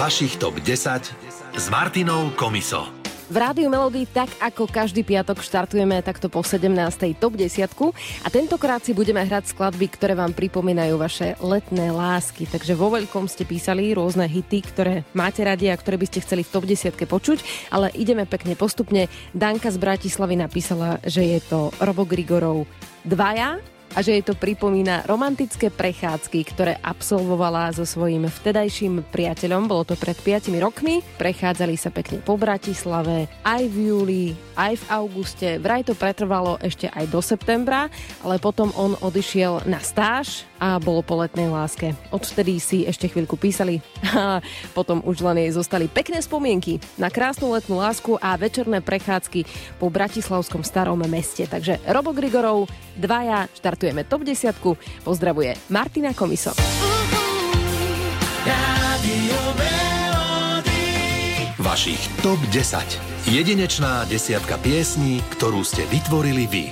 [0.00, 1.12] vašich top 10
[1.60, 2.88] s Martinou Komiso.
[3.28, 6.72] V Rádiu Melody tak ako každý piatok štartujeme takto po 17.
[7.20, 7.68] top 10
[8.24, 12.48] a tentokrát si budeme hrať skladby, ktoré vám pripomínajú vaše letné lásky.
[12.48, 16.48] Takže vo veľkom ste písali rôzne hity, ktoré máte radi a ktoré by ste chceli
[16.48, 19.04] v top 10 počuť, ale ideme pekne postupne.
[19.36, 22.64] Danka z Bratislavy napísala, že je to Robo Grigorov
[23.04, 23.60] Dvaja,
[23.94, 29.70] a že jej to pripomína romantické prechádzky, ktoré absolvovala so svojím vtedajším priateľom.
[29.70, 31.02] Bolo to pred 5 rokmi.
[31.18, 34.24] Prechádzali sa pekne po Bratislave aj v júli,
[34.58, 35.48] aj v auguste.
[35.62, 37.86] Vraj to pretrvalo ešte aj do septembra,
[38.22, 41.96] ale potom on odišiel na stáž a bolo po letnej láske.
[42.12, 43.80] Odvtedy si ešte chvíľku písali
[44.12, 44.44] a
[44.76, 49.48] potom už len jej zostali pekné spomienky na krásnu letnú lásku a večerné prechádzky
[49.80, 51.48] po bratislavskom starom meste.
[51.48, 54.52] Takže Robo Grigorov, dvaja, štartujeme top 10.
[55.02, 56.52] Pozdravuje Martina Komiso.
[61.60, 63.30] Vašich top 10.
[63.30, 66.64] Jedinečná desiatka piesní, ktorú ste vytvorili vy.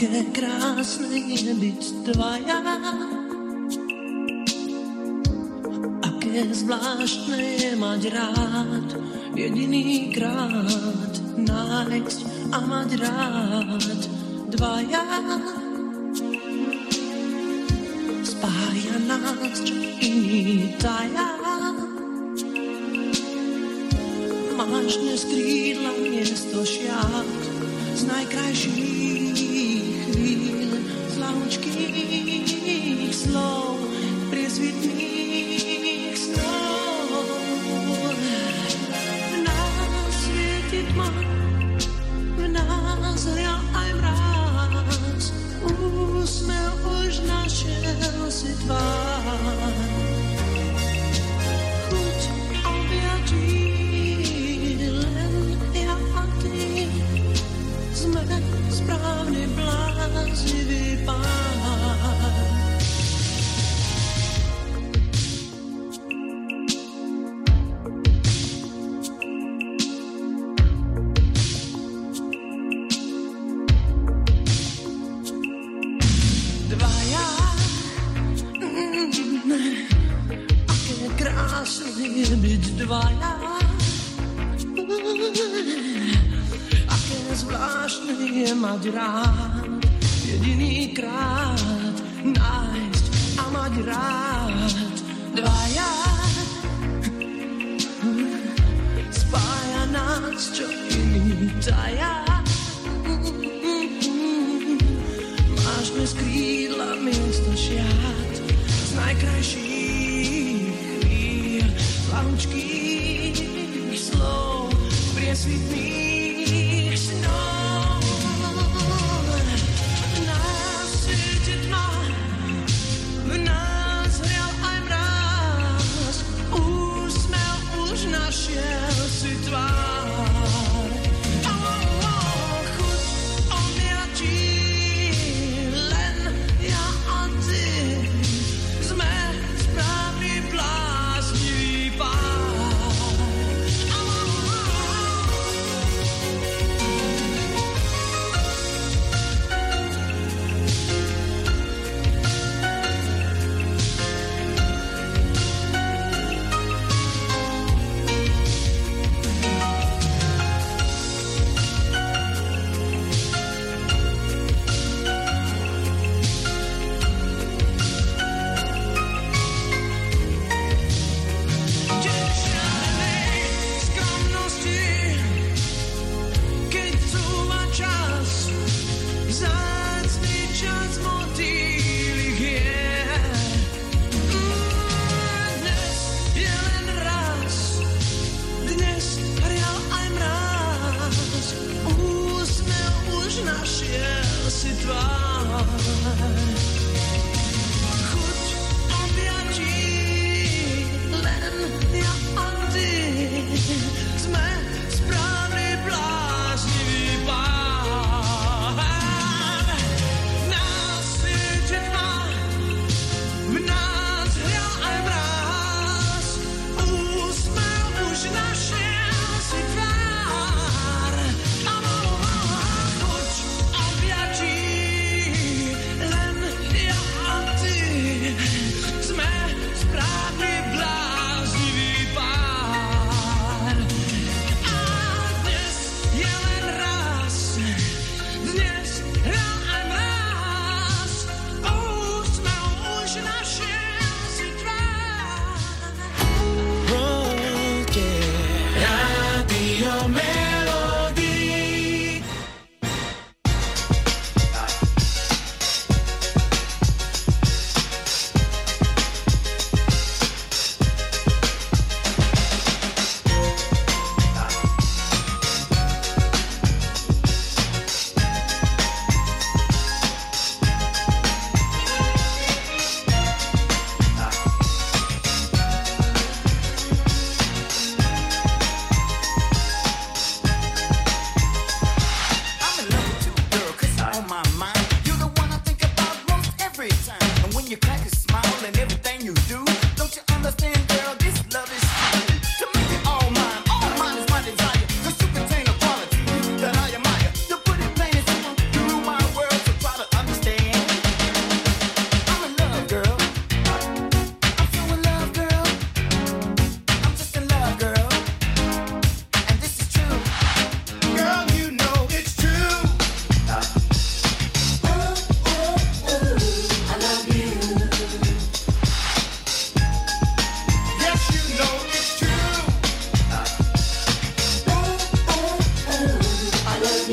[0.00, 2.64] Aké krásne je byť dvaja
[6.00, 8.88] Aké zvláštne je mať rád
[9.36, 14.00] Jediný krát nájsť a mať rád
[14.48, 15.04] Dvaja.
[18.24, 21.28] Spája nás, čo iný taja.
[24.56, 27.28] Máš dnes krídla miesto šiat
[27.92, 29.49] z najkrajších
[30.20, 33.79] feeling, slouch kicks slow.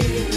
[0.07, 0.36] you.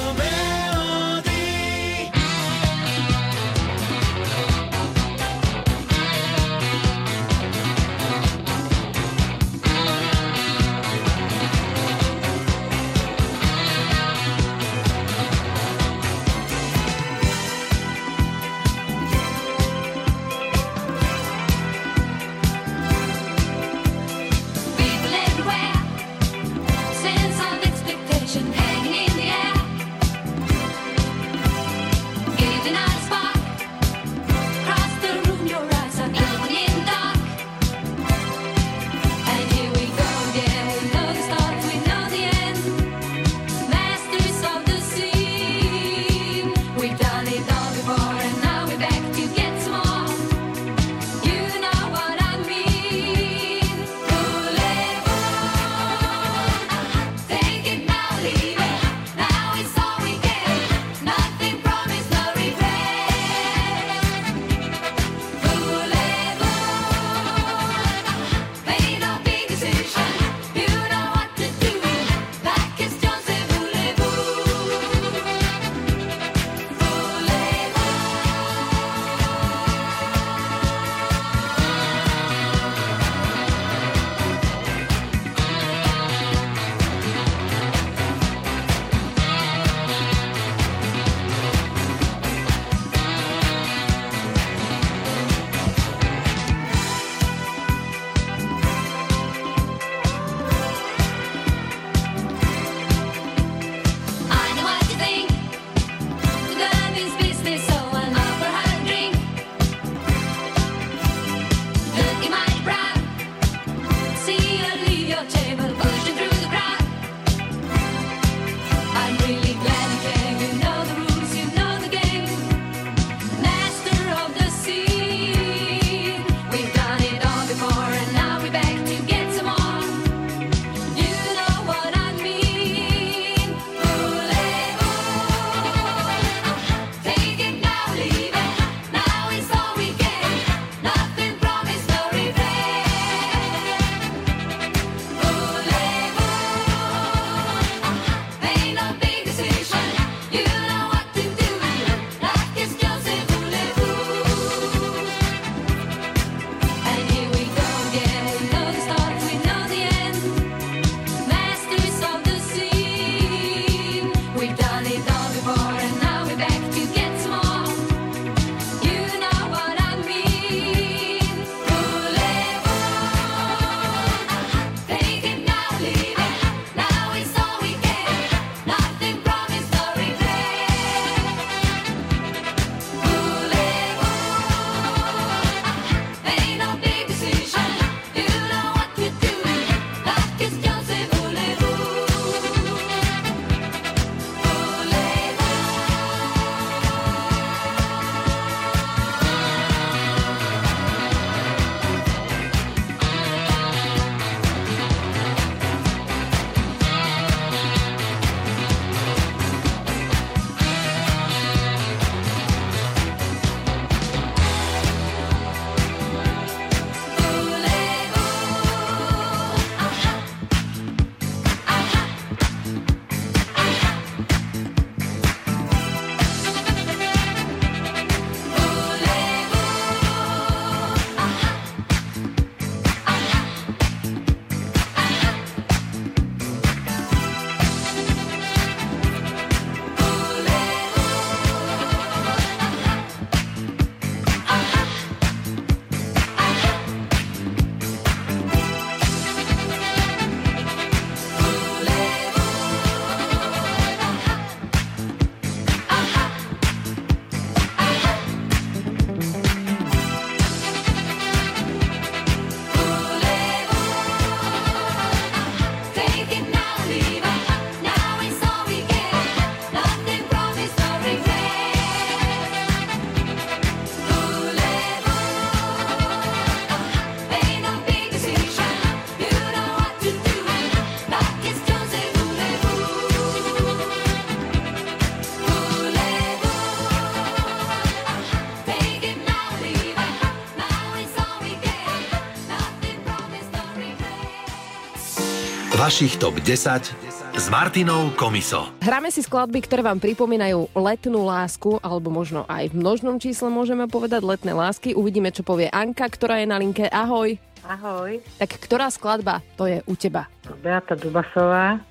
[295.81, 296.93] Vašich top 10
[297.33, 298.69] s Martinou Komiso.
[298.85, 303.89] Hráme si skladby, ktoré vám pripomínajú letnú lásku, alebo možno aj v množnom čísle môžeme
[303.89, 304.93] povedať letné lásky.
[304.93, 306.85] Uvidíme, čo povie Anka, ktorá je na linke.
[306.85, 307.33] Ahoj.
[307.65, 310.29] Ahoj, Tak ktorá skladba to je u teba?
[310.61, 311.81] Beata Dubasová.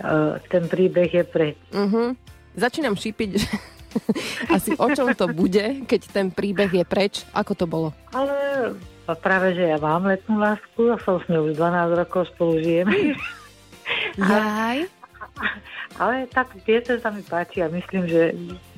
[0.00, 1.52] E, Ten príbeh je pre...
[1.68, 2.16] Uh-huh.
[2.56, 3.48] Začínam šípiť, že
[4.56, 7.28] asi o čom to bude, keď ten príbeh je preč.
[7.36, 7.92] Ako to bolo?
[8.08, 8.72] Ale
[9.16, 13.16] práve, že ja mám letnú lásku a som s ňou už 12 rokov spolu žijeme.
[14.20, 14.88] Jaj.
[15.98, 18.36] Ale tak piese sa mi páči a myslím, že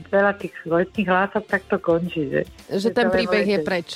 [0.08, 2.30] veľa tých letných lások takto končí.
[2.30, 3.88] Že, Že ten príbeh je preč.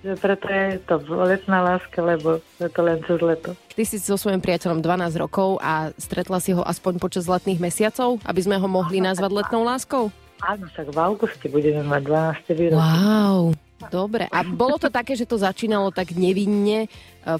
[0.00, 3.52] Že preto je to letná láska, lebo je to len cez leto.
[3.76, 8.16] Ty si so svojím priateľom 12 rokov a stretla si ho aspoň počas letných mesiacov,
[8.24, 10.08] aby sme ho mohli nazvať letnou láskou?
[10.40, 12.02] Áno, však v auguste budeme mať
[12.48, 12.56] 12.
[12.56, 12.80] výročie.
[12.80, 13.52] Wow.
[13.88, 14.28] Dobre.
[14.28, 16.88] A bolo to také, že to začínalo tak nevinne, e,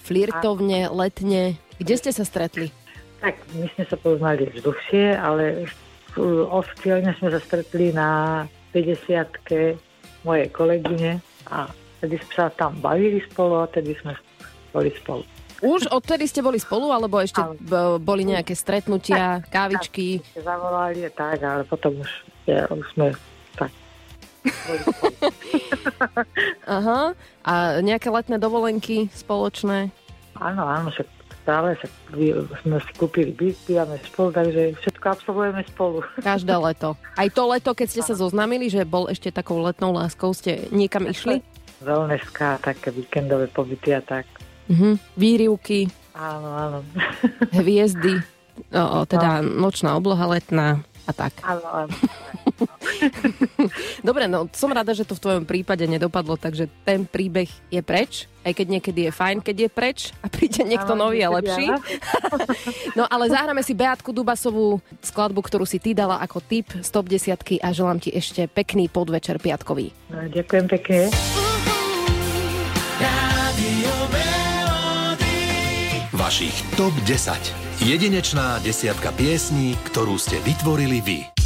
[0.01, 1.61] flirtovne, letne.
[1.77, 2.73] Kde ste sa stretli?
[3.21, 5.69] Tak my sme sa poznali už dlhšie, ale
[6.17, 8.43] uh, oficiálne sme sa stretli na
[8.73, 9.77] 50
[10.25, 11.21] mojej kolegyne
[11.53, 11.69] a
[12.01, 14.17] tedy sme sa tam bavili spolu a tedy sme
[14.73, 15.21] boli spolu.
[15.61, 20.25] Už odtedy ste boli spolu, alebo ešte b- boli nejaké stretnutia, kávičky?
[20.25, 22.11] Tak, zavolali tak, ale potom už,
[22.49, 23.30] ja, už sme tak.
[26.67, 27.13] Aha.
[27.45, 29.91] A nejaké letné dovolenky spoločné?
[30.37, 31.09] Áno, áno, však
[31.41, 31.87] stále sa,
[32.63, 36.01] sme si kúpili byt, bývame spolu, takže všetko absolvujeme spolu.
[36.25, 36.97] Každé leto.
[37.17, 41.09] Aj to leto, keď ste sa zoznámili, že bol ešte takou letnou láskou, ste niekam
[41.09, 41.41] išli?
[41.81, 44.29] Wellnesska, také víkendové pobyty a tak.
[44.69, 45.01] Mhm.
[45.17, 46.79] Výrivky, Áno, áno.
[47.51, 48.21] hviezdy,
[48.71, 51.33] o, o, teda nočná obloha letná a tak.
[51.43, 51.93] áno, áno.
[54.07, 58.29] Dobre, no som rada, že to v tvojom prípade nedopadlo, takže ten príbeh je preč,
[58.45, 61.69] aj keď niekedy je fajn, keď je preč a príde niekto Áno, nový a lepší.
[62.99, 67.07] No ale zahráme si Beatku Dubasovú skladbu, ktorú si ty dala ako tip z top
[67.07, 69.95] 10 a želám ti ešte pekný podvečer piatkový.
[70.11, 71.01] No, ďakujem pekne.
[76.21, 77.33] Vašich top 10.
[77.89, 81.40] Jedinečná desiatka piesní, ktorú ste vytvorili vy.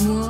[0.00, 0.27] Moi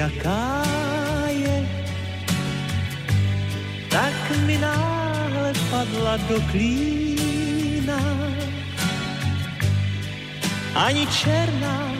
[0.00, 0.64] jaká
[1.28, 1.68] je,
[3.92, 4.16] tak
[4.48, 8.00] mi náhle padla do klína.
[10.74, 11.92] Ani černá,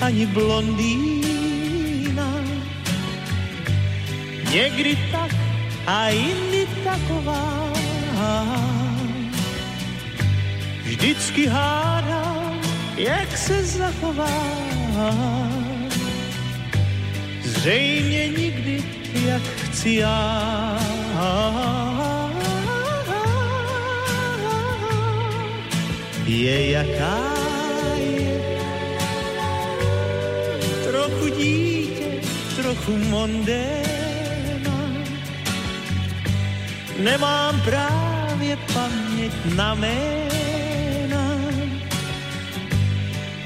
[0.00, 2.30] ani blondýna.
[4.50, 5.30] Někdy tak
[5.86, 7.70] a jindy taková.
[10.84, 12.60] Vždycky hádám,
[12.96, 15.43] jak se zachová.
[17.64, 18.84] Zřejmě nikdy,
[19.26, 20.78] jak chci já.
[26.26, 27.18] Je jaká
[27.96, 28.40] je,
[30.84, 32.20] trochu dítě,
[32.56, 34.78] trochu mondéna.
[36.98, 41.36] Nemám právě paměť na jména,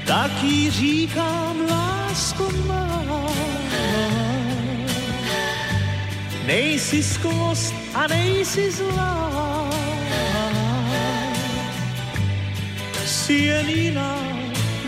[0.07, 3.08] tak jí říkám, lásko má.
[6.49, 9.69] Nejsi skvost a nejsi zlá.
[13.05, 14.17] Jsi jen jiná,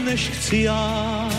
[0.05, 1.29] než chci já.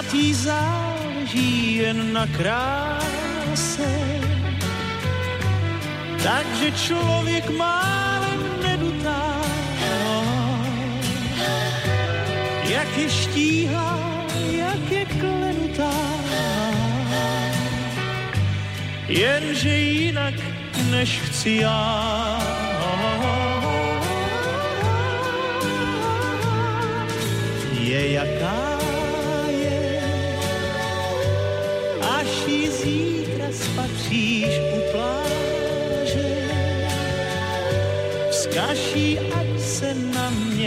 [0.00, 3.90] Snad jí záleží jen na kráse,
[6.22, 9.36] takže člověk málem nedutá.
[12.68, 14.00] Jak je štíhlá,
[14.50, 15.92] jak je klenutá
[19.08, 20.34] jenže jinak
[20.90, 22.29] než chci já.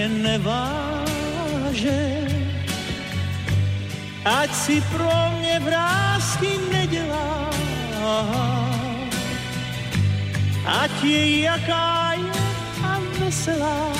[0.07, 2.01] Mě neváže,
[4.25, 7.49] ať si pro mě vrázky nedělá.
[10.65, 12.31] Ať je jaká je
[12.83, 13.93] a veselá.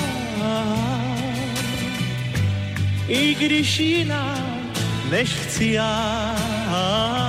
[3.08, 4.38] I když jiná,
[5.10, 7.23] než chci já.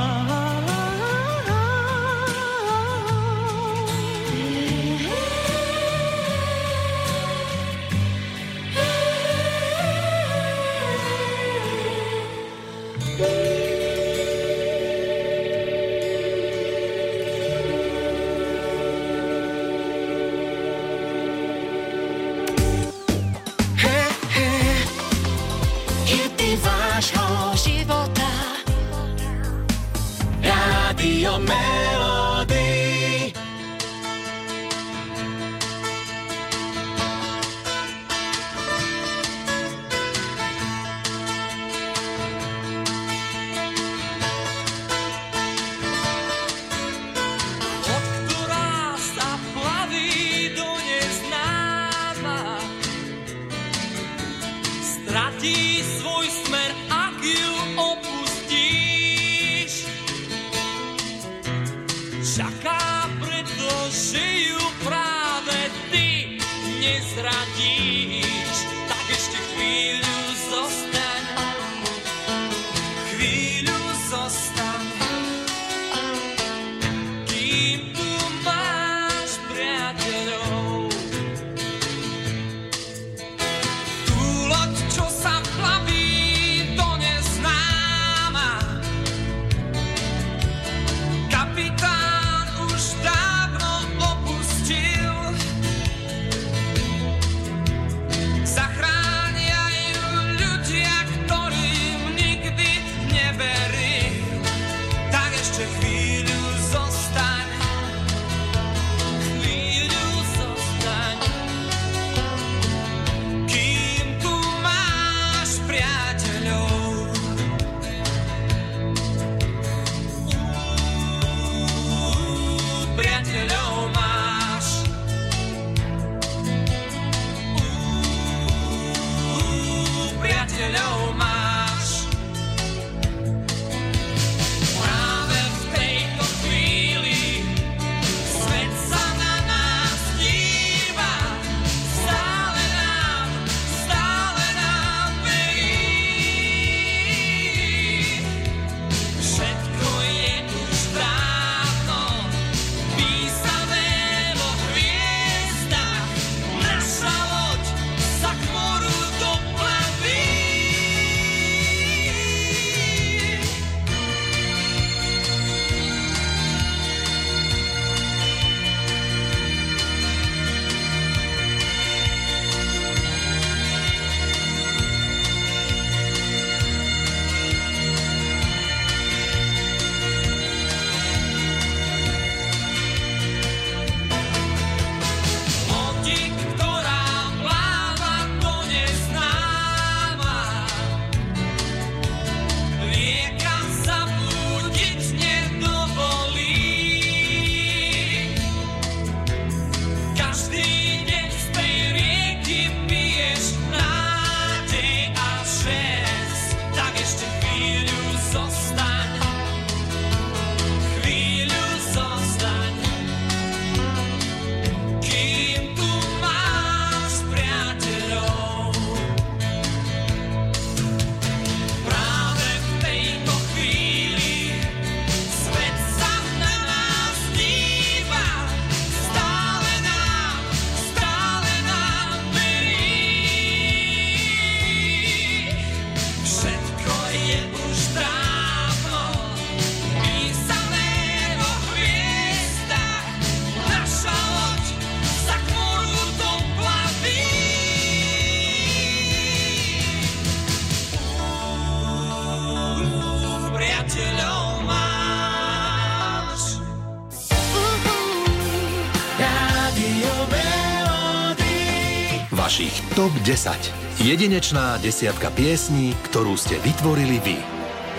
[263.26, 264.06] 10.
[264.06, 267.42] Jedinečná desiatka piesní, ktorú ste vytvorili vy.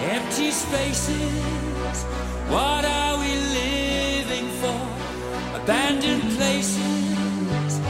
[0.06, 2.06] Empty spaces,
[2.46, 4.78] what are we living for?
[5.58, 7.82] Abandoned places,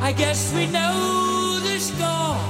[0.00, 2.40] I guess we know the score.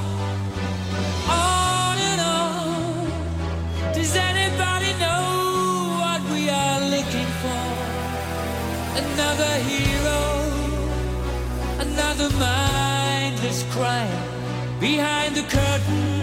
[1.27, 3.11] On and on,
[3.91, 7.65] does anybody know what we are looking for?
[9.03, 10.23] Another hero,
[11.83, 14.28] another mindless crime.
[14.79, 16.18] behind the curtain.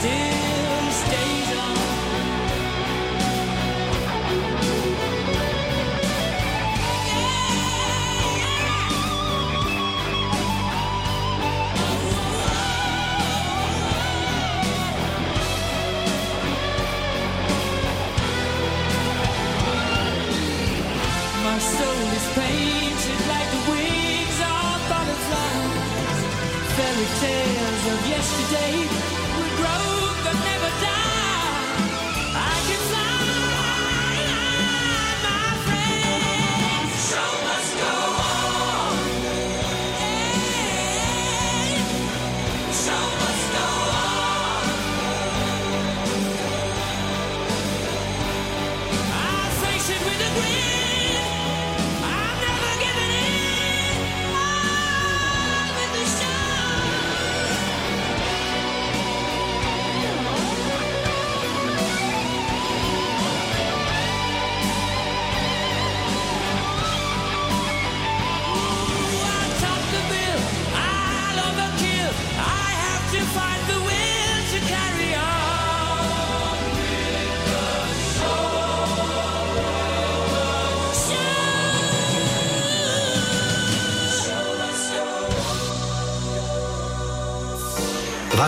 [0.00, 0.37] Still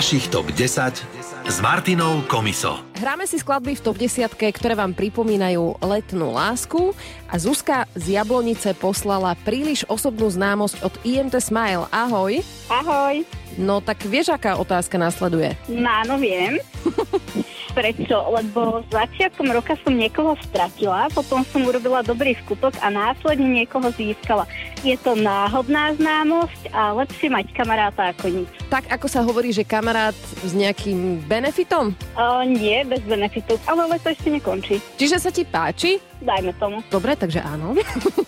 [0.01, 0.97] Vašich TOP 10
[1.45, 2.81] s Martinou Komiso.
[2.97, 6.97] Hráme si skladby v top 10, ktoré vám pripomínajú letnú lásku
[7.29, 11.85] a Zuzka z Jablonice poslala príliš osobnú známosť od IMT Smile.
[11.93, 12.41] Ahoj.
[12.73, 13.29] Ahoj.
[13.61, 15.53] No tak vieš, aká otázka nasleduje?
[15.69, 16.57] No, áno, viem.
[17.81, 18.13] Prečo?
[18.29, 24.45] Lebo začiatkom roka som niekoho stratila, potom som urobila dobrý skutok a následne niekoho získala.
[24.85, 28.53] Je to náhodná známosť a lepšie mať kamaráta ako nič.
[28.69, 30.13] Tak ako sa hovorí, že kamarát
[30.45, 31.97] s nejakým benefitom?
[32.21, 34.77] O, nie, bez benefitu, ale leto ešte nekončí.
[35.01, 36.10] Čiže sa ti páči?
[36.21, 36.85] Dajme tomu.
[36.93, 37.73] Dobre, takže áno.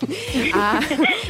[0.56, 0.80] a,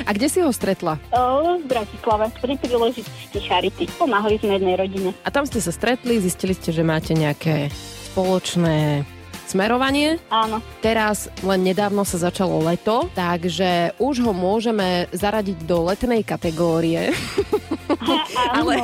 [0.06, 0.98] a kde si ho stretla?
[1.10, 3.84] O, v Bratislave, pri príležitosti Charity.
[3.98, 5.10] Pomáhali sme jednej rodine.
[5.26, 7.74] A tam ste sa stretli, zistili ste, že máte nejaké
[8.12, 9.02] spoločné
[9.42, 10.16] smerovanie.
[10.32, 10.64] Áno.
[10.80, 17.12] Teraz len nedávno sa začalo leto, takže už ho môžeme zaradiť do letnej kategórie.
[18.56, 18.80] Ale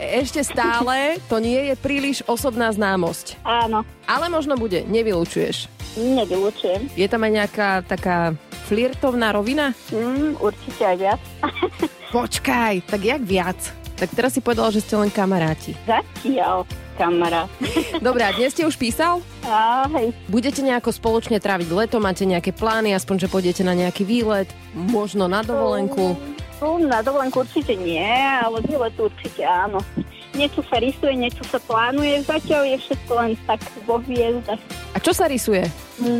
[0.00, 3.36] ešte stále to nie je príliš osobná známosť.
[3.44, 3.84] áno.
[4.06, 5.66] Ale možno bude, nevylučuješ.
[5.96, 6.92] Nevylučujem.
[6.92, 8.36] Je tam aj nejaká taká
[8.68, 9.72] flirtovná rovina?
[9.88, 11.22] Mm, určite aj viac.
[12.16, 13.58] Počkaj, tak jak viac?
[13.96, 15.72] Tak teraz si povedal, že ste len kamaráti.
[15.88, 16.68] Zatiaľ,
[17.00, 17.48] kamarát.
[18.04, 19.24] Dobre, a dnes ste už písal?
[19.40, 20.12] Á, hej.
[20.28, 21.96] Budete nejako spoločne tráviť leto?
[21.96, 22.92] Máte nejaké plány?
[22.92, 24.52] Aspoň, že pôjdete na nejaký výlet?
[24.76, 26.12] Možno na dovolenku?
[26.60, 28.04] No, na dovolenku určite nie,
[28.36, 29.80] ale výlet určite áno.
[30.36, 34.60] Niečo sa rysuje, niečo sa plánuje, zatiaľ je všetko len tak vo hviezdach.
[34.92, 35.64] A čo sa rysuje?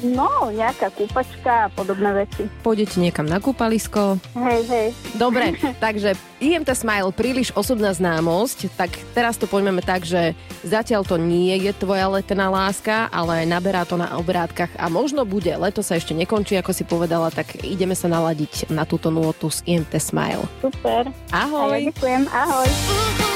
[0.01, 2.49] No, nejaká kúpačka a podobné veci.
[2.65, 4.17] Pôjdete niekam na kúpalisko?
[4.33, 4.89] Hej, hej.
[5.21, 5.53] Dobre,
[5.85, 10.33] takže IMT Smile, príliš osobná známosť, tak teraz to poďmeme tak, že
[10.65, 15.53] zatiaľ to nie je tvoja letná láska, ale naberá to na obrátkach a možno bude.
[15.53, 19.61] Leto sa ešte nekončí, ako si povedala, tak ideme sa naladiť na túto nôtu s
[19.69, 20.45] IMT Smile.
[20.65, 21.13] Super.
[21.37, 21.93] A ja Ahoj!
[21.93, 23.36] ďakujem, ahoj.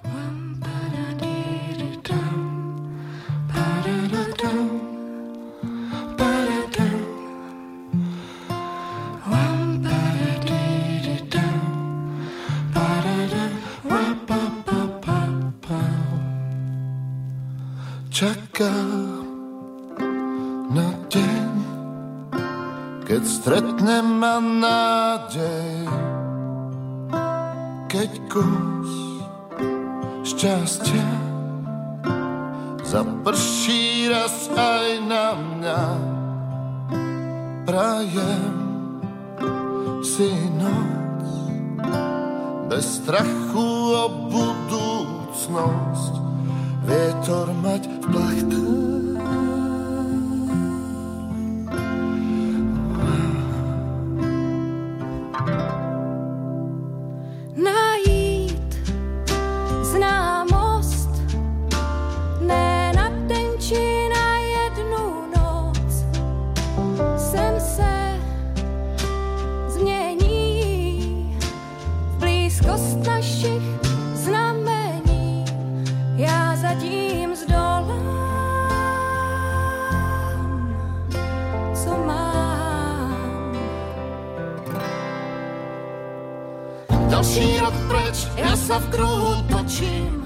[87.21, 90.25] Další rok preč, ja sa v kruhu točím.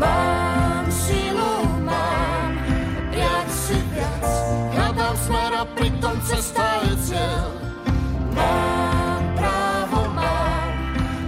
[0.00, 2.56] Mám silu, mám
[3.12, 4.24] viac si viac.
[4.72, 7.52] Hľadám smer a pritom cesta je cieľ.
[8.32, 10.72] Mám právo, mám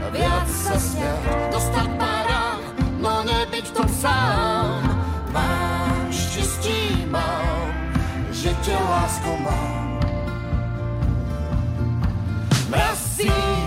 [0.08, 1.52] viac sa sňať.
[1.52, 2.28] Dostať pár
[2.96, 4.88] no nebyť v tom sám.
[5.36, 7.92] Mám štěstí, mám,
[8.32, 10.00] že tě lásko mám.
[12.72, 13.57] Mrazí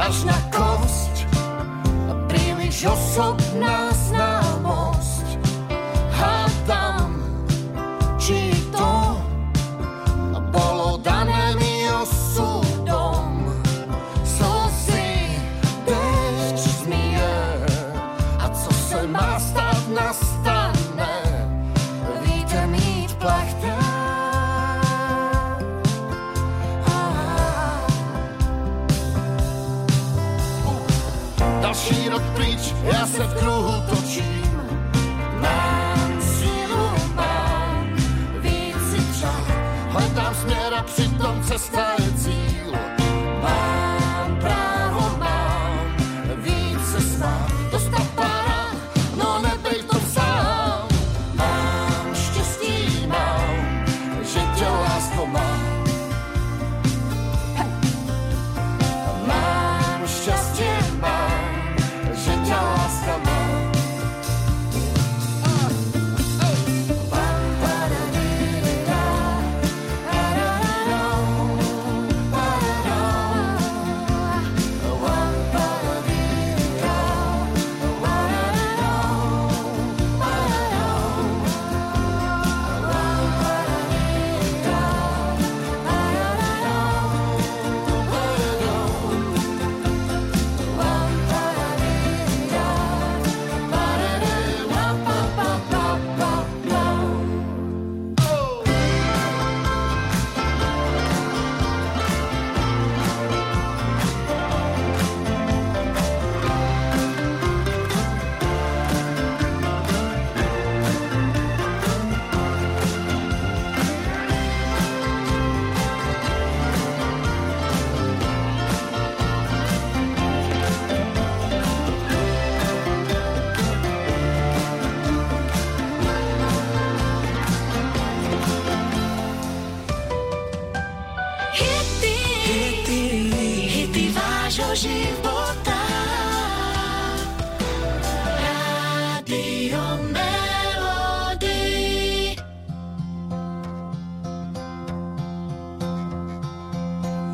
[0.00, 1.28] až na kost
[2.08, 4.39] a príliš osobná známosť.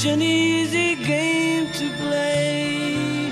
[0.00, 3.30] such an easy game to play.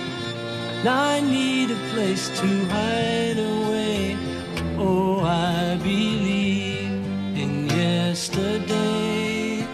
[0.84, 4.16] Now I need a place to hide away.
[4.76, 6.92] Oh, I believe
[7.36, 9.64] in yesterday.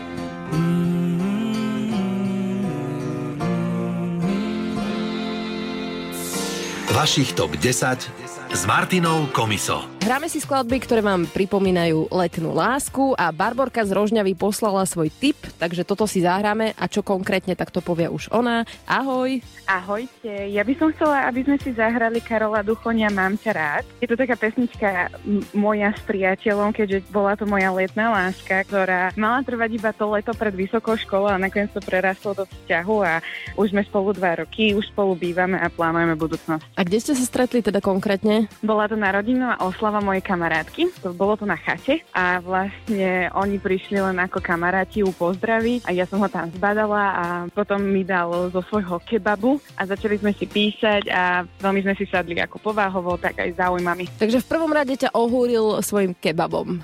[6.92, 8.12] Vašich TOP 10
[8.52, 9.93] s Martinou Komiso.
[10.04, 15.40] Hráme si skladby, ktoré vám pripomínajú letnú lásku a Barborka z Rožňavy poslala svoj tip,
[15.56, 18.68] takže toto si zahráme a čo konkrétne, tak to povie už ona.
[18.84, 19.40] Ahoj.
[19.64, 23.84] Ahojte, ja by som chcela, aby sme si zahrali Karola Duchonia Mám ťa rád.
[23.96, 29.08] Je to taká pesnička m- moja s priateľom, keďže bola to moja letná láska, ktorá
[29.16, 33.24] mala trvať iba to leto pred vysokou školou a nakoniec to prerastlo do vzťahu a
[33.56, 36.76] už sme spolu dva roky, už spolu bývame a plánujeme budúcnosť.
[36.76, 38.52] A kde ste sa stretli teda konkrétne?
[38.60, 43.98] Bola to narodinová oslava mojej kamarátky, to bolo to na chate a vlastne oni prišli
[43.98, 48.50] len ako kamaráti ju pozdraviť a ja som ho tam zbadala a potom mi dal
[48.50, 53.18] zo svojho kebabu a začali sme si písať a veľmi sme si sadli ako pováhovo,
[53.18, 54.18] tak aj záujmami.
[54.18, 56.80] Takže v prvom rade ťa ohúril svojim kebabom.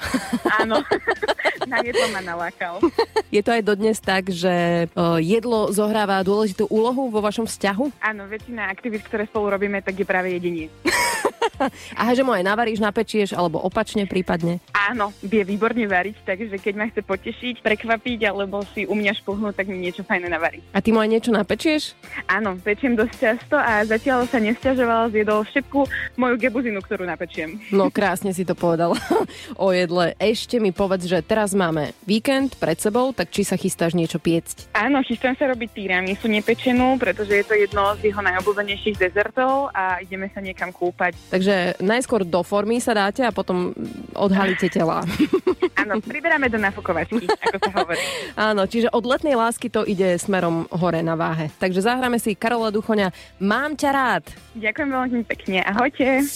[0.60, 0.82] Áno,
[1.70, 2.82] na jedlo ma nalákal.
[3.30, 8.02] Je to aj dodnes tak, že o, jedlo zohráva dôležitú úlohu vo vašom vzťahu?
[8.02, 10.66] Áno, väčšina aktivít, ktoré spolu robíme, tak je práve jedenie.
[12.00, 14.60] A že mu aj navaríš, napečieš, alebo opačne prípadne?
[14.72, 19.54] Áno, vie výborne variť, takže keď ma chce potešiť, prekvapiť alebo si u mňa špuhnúť,
[19.56, 20.60] tak mi niečo fajné navarí.
[20.74, 21.94] A ty mu aj niečo napečieš?
[22.26, 25.78] Áno, pečiem dosť často a zatiaľ sa nesťažoval, zjedol všetku
[26.16, 27.60] moju gebuzinu, ktorú napečiem.
[27.80, 28.92] No krásne si to povedal
[29.56, 30.12] o jedle.
[30.20, 34.68] Ešte mi povedz, že teraz máme víkend pred sebou, tak či sa chystáš niečo piecť?
[34.76, 40.04] Áno, chystám sa robiť tiramisu nepečenú, pretože je to jedno z jeho najobľúbenejších dezertov a
[40.04, 41.16] ideme sa niekam kúpať.
[41.30, 43.70] Takže najskôr do formy sa dáte a potom
[44.18, 45.06] odhalíte tela.
[45.80, 48.02] Áno, priberáme do nafukovačky, ako sa hovorí.
[48.50, 51.48] Áno, čiže od letnej lásky to ide smerom hore na váhe.
[51.62, 54.24] Takže zahráme si Karola Duchoňa Mám ťa rád.
[54.58, 56.26] Ďakujem veľmi pekne, ahojte.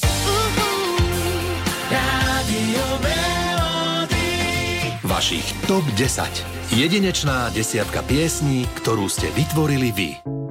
[5.04, 6.74] Vašich TOP 10.
[6.74, 10.43] Jedinečná desiatka piesní, ktorú ste vytvorili vy.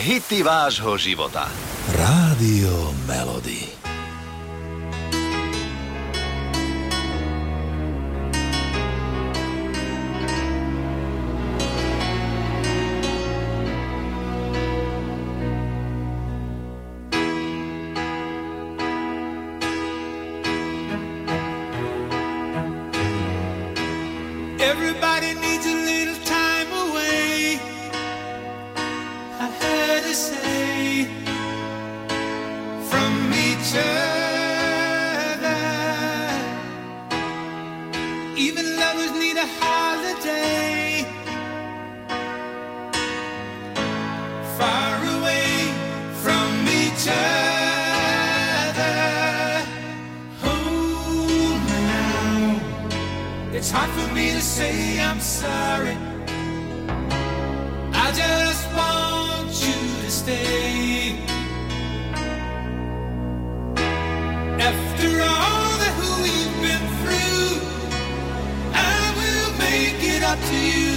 [0.00, 1.69] hity vášho života.
[53.72, 55.96] It's hard for me to say I'm sorry.
[57.94, 61.16] I just want you to stay.
[64.58, 67.60] After all that we've been through,
[68.74, 70.89] I will make it up to you.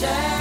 [0.00, 0.39] shine.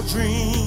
[0.00, 0.59] Your dreams